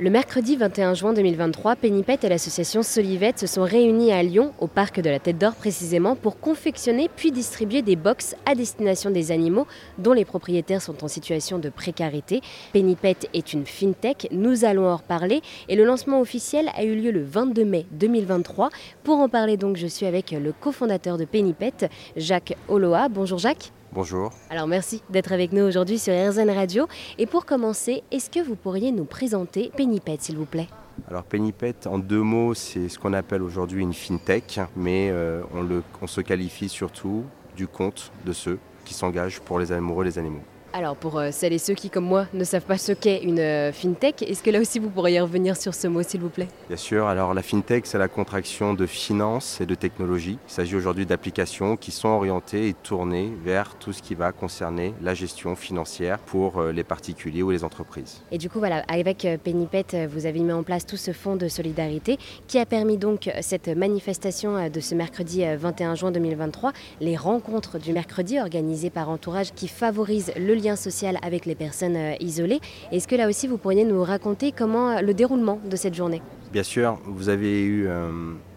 Le 0.00 0.10
mercredi 0.10 0.54
21 0.54 0.94
juin 0.94 1.12
2023, 1.12 1.74
Pénipet 1.74 2.20
et 2.22 2.28
l'association 2.28 2.84
Solivette 2.84 3.40
se 3.40 3.48
sont 3.48 3.64
réunis 3.64 4.12
à 4.12 4.22
Lyon, 4.22 4.52
au 4.60 4.68
parc 4.68 5.00
de 5.00 5.10
la 5.10 5.18
Tête 5.18 5.38
d'Or 5.38 5.56
précisément, 5.56 6.14
pour 6.14 6.38
confectionner 6.38 7.10
puis 7.16 7.32
distribuer 7.32 7.82
des 7.82 7.96
box 7.96 8.36
à 8.46 8.54
destination 8.54 9.10
des 9.10 9.32
animaux 9.32 9.66
dont 9.98 10.12
les 10.12 10.24
propriétaires 10.24 10.82
sont 10.82 11.02
en 11.02 11.08
situation 11.08 11.58
de 11.58 11.68
précarité. 11.68 12.42
Pénipet 12.72 13.16
est 13.34 13.52
une 13.52 13.66
fintech, 13.66 14.28
nous 14.30 14.64
allons 14.64 14.86
en 14.86 14.98
reparler 14.98 15.42
et 15.68 15.74
le 15.74 15.82
lancement 15.82 16.20
officiel 16.20 16.70
a 16.76 16.84
eu 16.84 16.94
lieu 16.94 17.10
le 17.10 17.24
22 17.24 17.64
mai 17.64 17.84
2023. 17.90 18.70
Pour 19.02 19.18
en 19.18 19.28
parler 19.28 19.56
donc, 19.56 19.76
je 19.76 19.88
suis 19.88 20.06
avec 20.06 20.30
le 20.30 20.52
cofondateur 20.52 21.18
de 21.18 21.24
Pénipet, 21.24 21.90
Jacques 22.16 22.54
Oloa. 22.68 23.08
Bonjour 23.08 23.38
Jacques. 23.38 23.72
Bonjour. 23.92 24.32
Alors 24.50 24.66
merci 24.66 25.02
d'être 25.08 25.32
avec 25.32 25.52
nous 25.52 25.62
aujourd'hui 25.62 25.98
sur 25.98 26.12
RZN 26.12 26.50
Radio. 26.50 26.86
Et 27.16 27.26
pour 27.26 27.46
commencer, 27.46 28.02
est-ce 28.10 28.30
que 28.30 28.40
vous 28.40 28.54
pourriez 28.54 28.92
nous 28.92 29.04
présenter 29.04 29.70
Pennypet, 29.76 30.18
s'il 30.20 30.36
vous 30.36 30.44
plaît? 30.44 30.68
Alors 31.08 31.24
Pennypet, 31.24 31.86
en 31.86 31.98
deux 31.98 32.22
mots, 32.22 32.54
c'est 32.54 32.88
ce 32.88 32.98
qu'on 32.98 33.12
appelle 33.12 33.42
aujourd'hui 33.42 33.82
une 33.82 33.94
fintech, 33.94 34.60
mais 34.76 35.08
euh, 35.10 35.42
on, 35.54 35.66
on 36.02 36.06
se 36.06 36.20
qualifie 36.20 36.68
surtout 36.68 37.24
du 37.56 37.66
compte 37.66 38.12
de 38.26 38.32
ceux 38.32 38.58
qui 38.84 38.94
s'engagent 38.94 39.40
pour 39.40 39.58
les 39.58 39.72
amoureux 39.72 40.04
les 40.04 40.18
animaux. 40.18 40.42
Alors 40.74 40.96
pour 40.96 41.18
euh, 41.18 41.30
celles 41.32 41.54
et 41.54 41.58
ceux 41.58 41.72
qui, 41.72 41.88
comme 41.88 42.04
moi, 42.04 42.26
ne 42.34 42.44
savent 42.44 42.64
pas 42.64 42.76
ce 42.76 42.92
qu'est 42.92 43.22
une 43.22 43.38
euh, 43.38 43.72
fintech, 43.72 44.20
est-ce 44.22 44.42
que 44.42 44.50
là 44.50 44.60
aussi 44.60 44.78
vous 44.78 44.90
pourriez 44.90 45.18
revenir 45.18 45.56
sur 45.56 45.74
ce 45.74 45.88
mot, 45.88 46.02
s'il 46.02 46.20
vous 46.20 46.28
plaît? 46.28 46.48
Bien 46.68 46.76
sûr. 46.76 47.06
Alors 47.06 47.32
la 47.32 47.42
fintech, 47.42 47.86
c'est 47.86 47.96
la 47.96 48.08
contraction 48.08 48.74
de 48.74 48.84
finance 48.84 49.62
et 49.62 49.66
de 49.66 49.74
technologie. 49.74 50.38
Il 50.46 50.52
s'agit 50.52 50.76
aujourd'hui 50.76 51.06
d'applications 51.06 51.76
qui 51.76 51.90
sont 51.90 52.08
orientées 52.08 52.68
et 52.68 52.74
tournées 52.74 53.32
vers 53.42 53.76
tout 53.76 53.94
ce 53.94 54.02
qui 54.02 54.14
va 54.14 54.30
concerner 54.32 54.92
la 55.00 55.14
gestion 55.14 55.56
financière 55.56 56.18
pour 56.18 56.58
euh, 56.58 56.70
les 56.70 56.84
particuliers 56.84 57.42
ou 57.42 57.50
les 57.50 57.64
entreprises. 57.64 58.20
Et 58.30 58.36
du 58.36 58.50
coup, 58.50 58.58
voilà, 58.58 58.84
avec 58.88 59.26
Pennypet, 59.42 60.06
vous 60.06 60.26
avez 60.26 60.40
mis 60.40 60.52
en 60.52 60.62
place 60.62 60.84
tout 60.84 60.98
ce 60.98 61.12
fonds 61.12 61.36
de 61.36 61.48
solidarité 61.48 62.18
qui 62.46 62.58
a 62.58 62.66
permis 62.66 62.98
donc 62.98 63.30
cette 63.40 63.68
manifestation 63.68 64.68
de 64.68 64.80
ce 64.80 64.94
mercredi 64.94 65.44
21 65.56 65.94
juin 65.94 66.10
2023, 66.10 66.72
les 67.00 67.16
rencontres 67.16 67.78
du 67.78 67.92
mercredi 67.92 68.38
organisées 68.38 68.90
par 68.90 69.08
Entourage 69.08 69.52
qui 69.54 69.68
favorisent 69.68 70.32
le 70.36 70.57
lien 70.58 70.76
social 70.76 71.18
avec 71.22 71.46
les 71.46 71.54
personnes 71.54 71.96
euh, 71.96 72.14
isolées. 72.20 72.60
Est-ce 72.92 73.08
que 73.08 73.16
là 73.16 73.28
aussi, 73.28 73.46
vous 73.46 73.58
pourriez 73.58 73.84
nous 73.84 74.02
raconter 74.02 74.52
comment 74.52 74.90
euh, 74.90 75.00
le 75.00 75.14
déroulement 75.14 75.60
de 75.64 75.76
cette 75.76 75.94
journée? 75.94 76.22
Bien 76.52 76.62
sûr, 76.62 76.98
vous 77.04 77.28
avez 77.28 77.62
eu 77.62 77.86
euh, 77.86 78.10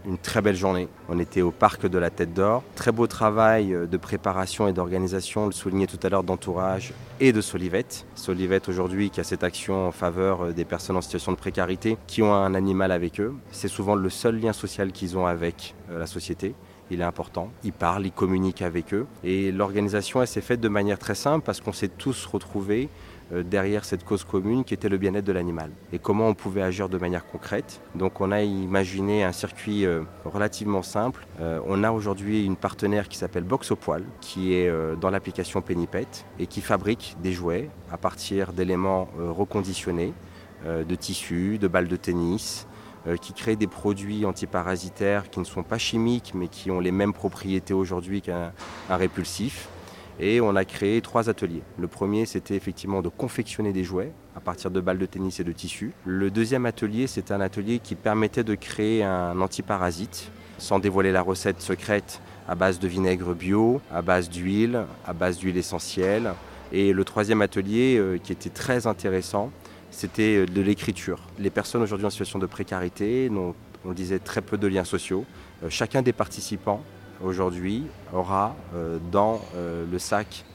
une 0.06 0.18
très 0.18 0.42
belle 0.42 0.56
journée. 0.56 0.88
On 1.10 1.20
était 1.20 1.42
au 1.42 1.52
parc 1.52 1.86
de 1.88 1.98
la 1.98 2.10
Tête 2.10 2.34
d'Or. 2.34 2.64
Très 2.76 2.92
beau 2.92 3.06
travail 3.06 3.76
de 3.90 3.98
préparation 3.98 4.68
et 4.68 4.74
d'organisation, 4.74 5.46
le 5.46 5.52
soulignait 5.52 5.88
tout 5.88 6.00
à 6.04 6.10
l'heure, 6.10 6.24
d'entourage 6.24 6.94
et 7.20 7.34
de 7.34 7.42
Solivette. 7.42 8.06
Solivette 8.16 8.70
aujourd'hui 8.70 9.10
qui 9.10 9.20
a 9.20 9.26
cette 9.26 9.44
action 9.44 9.88
en 9.88 9.92
faveur 9.92 10.54
des 10.54 10.64
personnes 10.64 10.96
en 10.96 11.02
situation 11.02 11.34
de 11.34 11.38
précarité 11.38 11.98
qui 12.08 12.22
ont 12.22 12.34
un 12.34 12.56
animal 12.56 12.94
avec 12.94 13.20
eux. 13.20 13.34
C'est 13.52 13.68
souvent 13.68 13.96
le 13.96 14.10
seul 14.10 14.40
lien 14.40 14.54
social 14.54 14.94
qu'ils 14.94 15.18
ont 15.18 15.26
avec 15.26 15.76
la 15.90 16.08
société 16.08 16.56
il 16.92 17.02
est 17.02 17.06
important. 17.06 17.50
Il 17.64 17.74
parle, 17.74 18.06
il 18.06 18.12
communique 18.12 18.62
avec 18.62 18.94
eux. 18.94 19.08
Et 19.24 19.52
l'organisation, 19.52 20.26
s'est 20.26 20.42
faite 20.42 20.60
de 20.60 20.68
manière 20.68 21.00
très 21.00 21.16
simple 21.16 21.44
parce 21.46 21.62
qu'on 21.62 21.74
s'est 21.74 21.88
tous 21.88 22.26
retrouvés 22.26 22.90
euh, 23.34 23.44
derrière 23.44 23.86
cette 23.86 24.04
cause 24.04 24.24
commune 24.24 24.64
qui 24.64 24.74
était 24.74 24.90
le 24.90 24.98
bien-être 24.98 25.26
de 25.26 25.32
l'animal 25.32 25.72
et 25.94 26.00
comment 26.00 26.28
on 26.28 26.34
pouvait 26.34 26.62
agir 26.62 26.90
de 26.90 26.98
manière 26.98 27.26
concrète. 27.26 27.82
Donc 27.96 28.20
on 28.20 28.32
a 28.32 28.42
imaginé 28.42 29.24
un 29.24 29.32
circuit 29.32 29.86
euh, 29.86 30.02
relativement 30.26 30.84
simple. 30.84 31.26
Euh, 31.40 31.60
on 31.66 31.84
a 31.84 31.92
aujourd'hui 31.92 32.46
une 32.46 32.58
partenaire 32.58 33.08
qui 33.08 33.18
s'appelle 33.18 33.44
Box 33.44 33.72
au 33.72 33.76
poil 33.76 34.04
qui 34.20 34.54
est 34.54 34.72
dans 35.00 35.10
l'application 35.10 35.62
Pennypet 35.62 36.08
et 36.40 36.48
qui 36.48 36.62
fabrique 36.62 37.16
des 37.24 37.32
jouets 37.32 37.70
à 37.92 37.98
partir 37.98 38.54
d'éléments 38.54 39.10
reconditionnés, 39.18 40.14
de 40.66 40.96
tissus, 40.96 41.58
de 41.58 41.68
balles 41.68 41.88
de 41.88 41.96
tennis, 41.96 42.68
qui 43.22 43.34
créent 43.34 43.56
des 43.56 43.68
produits 43.68 44.26
antiparasitaires 44.26 45.30
qui 45.30 45.40
ne 45.40 45.46
sont 45.46 45.64
pas 45.64 45.78
chimiques 45.78 46.34
mais 46.36 46.48
qui 46.48 46.70
ont 46.72 46.80
les 46.80 46.92
mêmes 46.92 47.14
propriétés 47.14 47.74
aujourd'hui 47.74 48.22
qu'un 48.22 48.52
répulsif. 48.90 49.70
Et 50.20 50.40
on 50.40 50.56
a 50.56 50.66
créé 50.66 51.02
trois 51.02 51.30
ateliers. 51.30 51.64
Le 51.80 51.88
premier, 51.88 52.28
c'était 52.28 52.56
effectivement 52.56 53.02
de 53.02 53.10
confectionner 53.10 53.74
des 53.74 53.84
jouets 53.84 54.12
à 54.36 54.40
partir 54.40 54.70
de 54.70 54.80
balles 54.80 55.00
de 55.00 55.06
tennis 55.08 55.40
et 55.40 55.44
de 55.44 55.52
tissus. 55.52 55.94
Le 56.06 56.30
deuxième 56.30 56.68
atelier, 56.68 57.08
c'était 57.08 57.34
un 57.34 57.42
atelier 57.42 57.80
qui 57.80 57.96
permettait 57.96 58.44
de 58.44 58.54
créer 58.54 59.04
un 59.04 59.40
antiparasite, 59.42 60.32
sans 60.60 60.78
dévoiler 60.78 61.12
la 61.12 61.24
recette 61.24 61.60
secrète, 61.60 62.22
à 62.48 62.56
base 62.56 62.80
de 62.80 62.88
vinaigre 62.88 63.34
bio, 63.34 63.82
à 63.92 64.02
base 64.02 64.30
d'huile, 64.30 64.86
à 65.08 65.14
base 65.14 65.40
d'huile 65.40 65.58
essentielle. 65.58 66.34
Et 66.72 66.94
le 66.94 67.04
troisième 67.04 67.42
atelier, 67.42 67.98
euh, 67.98 68.18
qui 68.18 68.32
était 68.32 68.50
très 68.50 68.88
intéressant, 68.88 69.52
c'était 69.92 70.38
euh, 70.38 70.46
de 70.46 70.62
l'écriture. 70.62 71.20
Les 71.38 71.50
personnes 71.50 71.84
aujourd'hui 71.84 72.08
en 72.08 72.10
situation 72.10 72.40
de 72.40 72.46
précarité 72.48 73.30
on 73.84 73.94
disait, 73.94 74.20
très 74.20 74.42
peu 74.42 74.58
de 74.58 74.68
liens 74.68 74.84
sociaux. 74.84 75.26
Euh, 75.64 75.70
chacun 75.70 76.02
des 76.02 76.14
participants 76.14 76.82
aujourd'hui 77.24 77.84
aura 78.14 78.56
euh, 78.74 78.98
dans 79.12 79.42
le 79.56 80.00
sac 80.00 80.46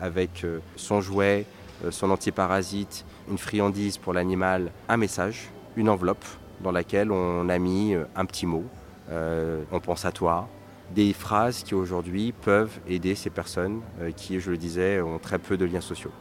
avec 0.00 0.46
son 0.76 1.00
jouet, 1.00 1.44
son 1.90 2.12
antiparasite, 2.12 3.04
une 3.28 3.36
friandise 3.36 3.98
pour 3.98 4.12
l'animal, 4.12 4.70
un 4.88 4.96
message, 4.96 5.48
une 5.74 5.88
enveloppe 5.88 6.24
dans 6.60 6.70
laquelle 6.70 7.10
on 7.10 7.48
a 7.48 7.58
mis 7.58 7.96
un 8.14 8.24
petit 8.26 8.46
mot. 8.46 8.62
on 9.10 9.80
pense 9.80 10.04
à 10.04 10.12
toi, 10.12 10.48
des 10.94 11.12
phrases 11.12 11.64
qui 11.64 11.74
aujourd'hui 11.74 12.30
peuvent 12.30 12.78
aider 12.86 13.16
ces 13.16 13.30
personnes 13.30 13.80
qui, 14.16 14.38
je 14.38 14.52
le 14.52 14.56
disais, 14.56 15.00
ont 15.00 15.18
très 15.18 15.40
peu 15.40 15.56
de 15.56 15.64
liens 15.64 15.80
sociaux. 15.80 16.12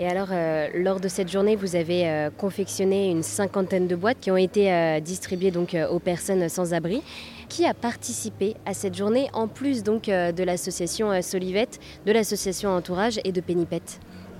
Et 0.00 0.06
alors, 0.08 0.28
euh, 0.32 0.68
lors 0.74 0.98
de 0.98 1.08
cette 1.08 1.30
journée, 1.30 1.56
vous 1.56 1.76
avez 1.76 2.08
euh, 2.08 2.30
confectionné 2.30 3.10
une 3.10 3.22
cinquantaine 3.22 3.86
de 3.86 3.94
boîtes 3.94 4.16
qui 4.18 4.30
ont 4.30 4.36
été 4.38 4.72
euh, 4.72 4.98
distribuées 4.98 5.50
donc 5.50 5.76
aux 5.90 5.98
personnes 5.98 6.48
sans 6.48 6.72
abri. 6.72 7.02
Qui 7.50 7.66
a 7.66 7.74
participé 7.74 8.56
à 8.64 8.72
cette 8.72 8.96
journée 8.96 9.28
en 9.34 9.46
plus 9.46 9.82
donc 9.82 10.04
de 10.04 10.42
l'association 10.44 11.20
Solivette, 11.20 11.80
de 12.06 12.12
l'association 12.12 12.70
Entourage 12.70 13.18
et 13.24 13.32
de 13.32 13.40
Pénipet 13.40 13.82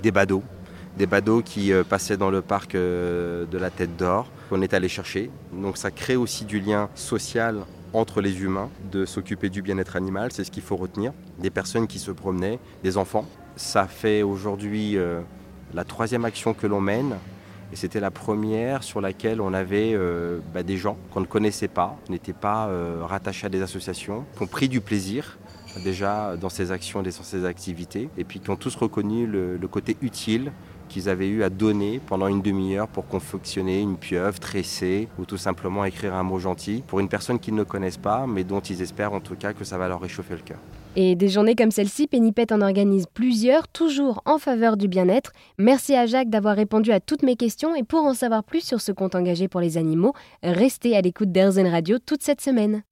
Des 0.00 0.12
badauds, 0.12 0.44
des 0.96 1.06
badauds 1.06 1.42
qui 1.42 1.72
passaient 1.88 2.16
dans 2.16 2.30
le 2.30 2.40
parc 2.40 2.74
de 2.74 3.58
la 3.58 3.70
Tête 3.70 3.96
d'Or 3.96 4.28
qu'on 4.48 4.62
est 4.62 4.74
allé 4.74 4.88
chercher. 4.88 5.28
Donc 5.52 5.76
ça 5.76 5.90
crée 5.90 6.14
aussi 6.14 6.44
du 6.44 6.60
lien 6.60 6.88
social 6.94 7.64
entre 7.92 8.20
les 8.20 8.42
humains, 8.42 8.70
de 8.92 9.04
s'occuper 9.04 9.48
du 9.48 9.60
bien-être 9.60 9.96
animal, 9.96 10.30
c'est 10.30 10.44
ce 10.44 10.52
qu'il 10.52 10.62
faut 10.62 10.76
retenir. 10.76 11.12
Des 11.40 11.50
personnes 11.50 11.88
qui 11.88 11.98
se 11.98 12.12
promenaient, 12.12 12.60
des 12.84 12.96
enfants. 12.96 13.26
Ça 13.56 13.88
fait 13.88 14.22
aujourd'hui 14.22 14.96
la 15.74 15.84
troisième 15.84 16.24
action 16.24 16.54
que 16.54 16.66
l'on 16.66 16.80
mène. 16.80 17.16
Et 17.72 17.76
c'était 17.76 18.00
la 18.00 18.10
première 18.10 18.82
sur 18.82 19.00
laquelle 19.00 19.40
on 19.40 19.54
avait 19.54 19.92
euh, 19.94 20.40
bah, 20.52 20.64
des 20.64 20.76
gens 20.76 20.96
qu'on 21.12 21.20
ne 21.20 21.26
connaissait 21.26 21.68
pas, 21.68 21.96
n'étaient 22.08 22.32
pas 22.32 22.66
euh, 22.66 23.02
rattachés 23.04 23.46
à 23.46 23.48
des 23.48 23.62
associations, 23.62 24.24
qui 24.36 24.42
ont 24.42 24.48
pris 24.48 24.68
du 24.68 24.80
plaisir 24.80 25.38
déjà 25.84 26.36
dans 26.36 26.48
ces 26.48 26.72
actions 26.72 27.00
et 27.00 27.04
dans 27.04 27.10
ces 27.10 27.44
activités, 27.44 28.08
et 28.18 28.24
puis 28.24 28.40
qui 28.40 28.50
ont 28.50 28.56
tous 28.56 28.74
reconnu 28.74 29.28
le, 29.28 29.56
le 29.56 29.68
côté 29.68 29.96
utile 30.02 30.50
qu'ils 30.88 31.08
avaient 31.08 31.28
eu 31.28 31.44
à 31.44 31.50
donner 31.50 32.00
pendant 32.04 32.26
une 32.26 32.42
demi-heure 32.42 32.88
pour 32.88 33.06
confectionner 33.06 33.80
une 33.80 33.96
pieuvre, 33.96 34.38
tresser 34.40 35.08
ou 35.18 35.24
tout 35.24 35.36
simplement 35.36 35.84
écrire 35.84 36.14
un 36.14 36.24
mot 36.24 36.40
gentil 36.40 36.82
pour 36.86 36.98
une 36.98 37.08
personne 37.08 37.38
qu'ils 37.38 37.54
ne 37.54 37.62
connaissent 37.62 37.96
pas, 37.96 38.26
mais 38.26 38.42
dont 38.42 38.60
ils 38.60 38.82
espèrent 38.82 39.12
en 39.12 39.20
tout 39.20 39.36
cas 39.36 39.52
que 39.52 39.64
ça 39.64 39.78
va 39.78 39.88
leur 39.88 40.00
réchauffer 40.00 40.34
le 40.34 40.42
cœur. 40.42 40.58
Et 40.96 41.14
des 41.14 41.28
journées 41.28 41.54
comme 41.54 41.70
celle-ci, 41.70 42.08
Pénipet 42.08 42.52
en 42.52 42.60
organise 42.60 43.06
plusieurs, 43.06 43.68
toujours 43.68 44.22
en 44.24 44.38
faveur 44.38 44.76
du 44.76 44.88
bien-être. 44.88 45.32
Merci 45.56 45.94
à 45.94 46.06
Jacques 46.06 46.30
d'avoir 46.30 46.56
répondu 46.56 46.90
à 46.90 46.98
toutes 46.98 47.22
mes 47.22 47.36
questions 47.36 47.76
et 47.76 47.84
pour 47.84 48.04
en 48.04 48.14
savoir 48.14 48.42
plus 48.42 48.64
sur 48.64 48.80
ce 48.80 48.90
compte 48.90 49.14
engagé 49.14 49.46
pour 49.46 49.60
les 49.60 49.78
animaux, 49.78 50.14
restez 50.42 50.96
à 50.96 51.00
l'écoute 51.00 51.30
d'Airzen 51.30 51.68
Radio 51.68 51.98
toute 51.98 52.22
cette 52.22 52.40
semaine. 52.40 52.82